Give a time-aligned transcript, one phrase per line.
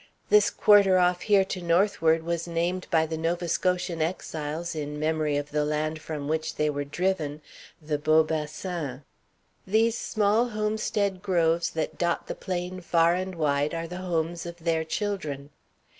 [0.29, 5.37] This quarter off here to northward was named by the Nova Scotian exiles, in memory
[5.37, 7.39] of the land from which they were driven,
[7.79, 9.03] the Beau Bassin.
[9.67, 14.57] These small homestead groves that dot the plain far and wide are the homes of
[14.63, 15.51] their children.